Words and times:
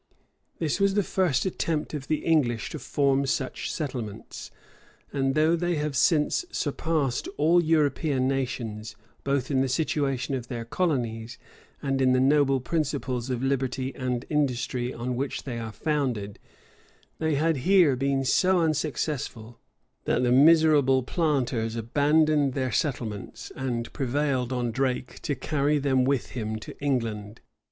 This 0.57 0.79
was 0.79 0.95
the 0.95 1.03
first 1.03 1.45
attempt 1.45 1.93
of 1.93 2.07
the 2.07 2.25
English 2.25 2.71
to 2.71 2.79
form 2.79 3.27
such 3.27 3.71
settlements; 3.71 4.49
and 5.13 5.35
though 5.35 5.55
they 5.55 5.75
have 5.75 5.95
since 5.95 6.43
surpassed 6.51 7.29
all 7.37 7.63
European 7.63 8.27
nations, 8.27 8.95
both 9.23 9.51
in 9.51 9.61
the 9.61 9.69
situation 9.69 10.33
of 10.33 10.47
their 10.47 10.65
colonies, 10.65 11.37
and 11.83 12.01
in 12.01 12.13
the 12.13 12.19
noble 12.19 12.59
principles 12.59 13.29
of 13.29 13.43
liberty 13.43 13.93
and 13.95 14.25
industry 14.27 14.91
on 14.91 15.15
which 15.15 15.43
they 15.43 15.59
are 15.59 15.71
founded, 15.71 16.39
they 17.19 17.35
had 17.35 17.57
here 17.57 17.95
been 17.95 18.25
so 18.25 18.61
unsuccessful, 18.61 19.59
that 20.05 20.23
the 20.23 20.31
miserable 20.31 21.03
planters 21.03 21.75
abandoned 21.75 22.53
their 22.55 22.71
settlements, 22.71 23.51
and 23.55 23.93
prevailed 23.93 24.51
on 24.51 24.71
Drake 24.71 25.19
to 25.21 25.35
carry 25.35 25.77
them 25.77 26.05
with 26.05 26.31
him 26.31 26.57
to 26.57 26.75
England. 26.81 27.39